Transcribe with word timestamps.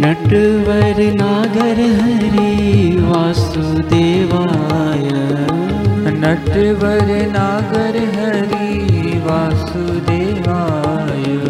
नटवर 0.00 0.98
नागर 0.98 2.00
हरि 2.00 2.96
वासुदेवाय। 3.00 5.08
नटवर 6.12 7.30
नागर 7.30 7.98
हरि 7.98 9.22
वासुदेवाय। 9.26 11.40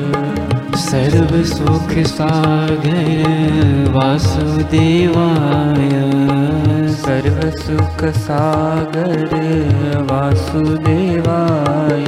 सर्व 0.76 1.42
सुख 1.42 2.06
सागर 2.06 3.90
वासुदेवाय। 3.94 5.90
सर्व 6.92 7.50
सुख 7.50 8.04
सागर 8.04 9.28
वासुदेवाय। 10.10 12.04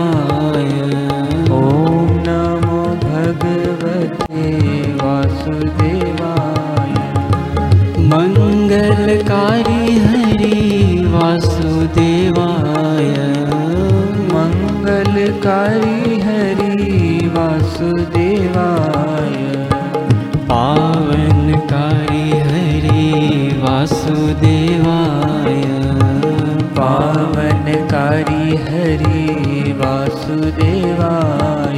पावनकारी 28.11 28.55
हरि 28.63 29.71
वासुदेवाय। 29.79 31.77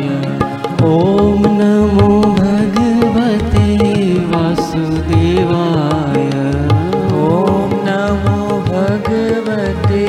ॐ 0.84 1.42
नमो 1.58 2.08
भगवते 2.38 3.66
वासुदेवाय। 4.32 6.24
ॐ 7.24 7.76
नमो 7.88 8.38
भगवते 8.70 10.06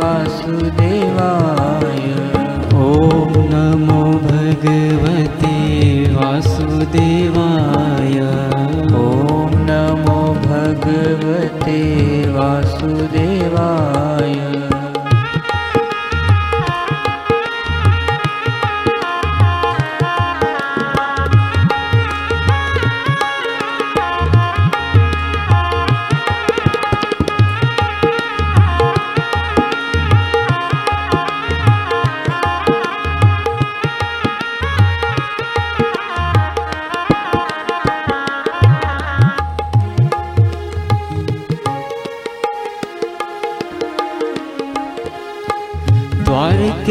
वासुदेवाय। 0.00 2.02
ॐ 2.88 2.90
नमो 3.54 4.02
भगवते 4.28 5.56
वासुदेवाय। 6.16 8.14
ॐ 9.00 9.02
नमो 9.70 10.20
भगवते 10.46 11.80
वासुदेवाय 12.36 13.91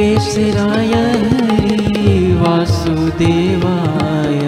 द्वारकेशराय 0.01 0.87
हरि 0.87 2.37
वासुदेवाय। 2.41 4.39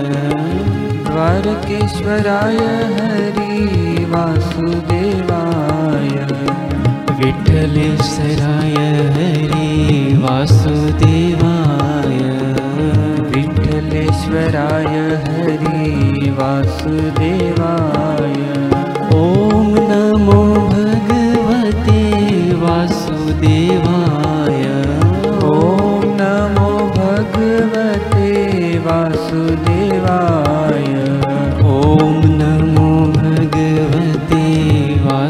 द्वारकेश्वराय 1.04 2.58
हरि 2.96 4.06
वासुदेवाय। 4.10 6.10
विठ्ठलेश्वराय 7.18 8.76
हरि 9.14 10.18
वासुदेवाय। 10.18 12.18
विठ्ठलेश्वराय 13.36 14.98
हरि 15.28 16.30
वासुदेवाय 16.30 18.03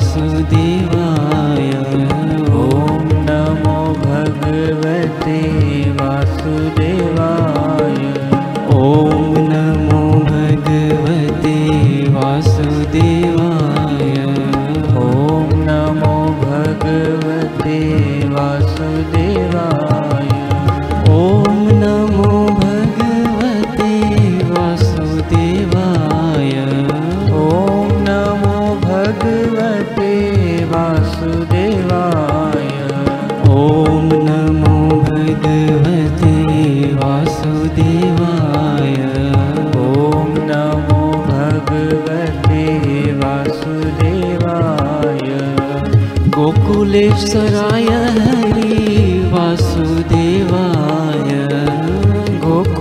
वासुदेवा 0.04 1.03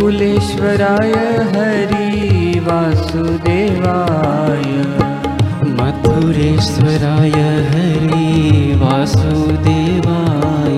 गोकुलेश्वराय 0.03 1.13
हरि 1.55 2.61
वासुदेवाय। 2.67 4.65
मथुरेश्वराय 5.79 7.37
हरि 7.71 8.75
वासुदेवाय। 8.83 10.75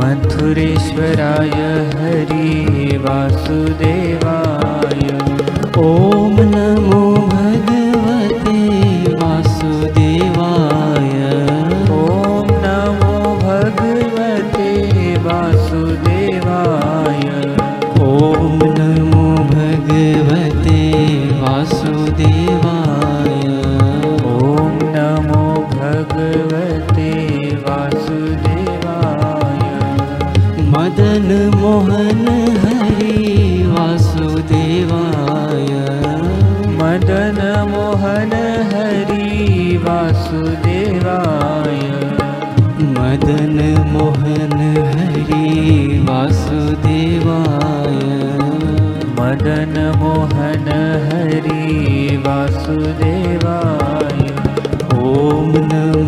मथुरेश्वराय 0.00 1.56
हरि 1.98 2.96
वासुदेवाय 2.96 4.57
मोहन 37.98 38.32
हरि 38.72 39.76
वासुदेवाय। 39.84 41.78
मदन 42.94 43.56
मोहन 43.92 44.52
हरि 44.90 45.48
वासुदेवाय। 46.08 47.96
मदन 49.18 49.74
मोहन 49.96 50.68
हरि 51.06 51.64
वासुदेवाय। 52.26 54.20
ॐ 54.98 55.50
नमो 55.72 56.07